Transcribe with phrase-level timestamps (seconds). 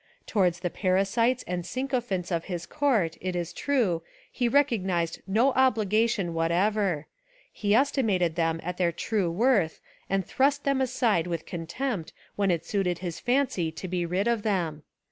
[0.25, 5.51] Towards the parasites and sycophants of his court, it is true, he rec ognised no
[5.51, 7.05] obligation whatever:
[7.53, 9.79] he estimated them at their true worth
[10.09, 14.41] and thrust them aside with contempt when it suited his fancy to be rid of
[14.41, 14.81] them.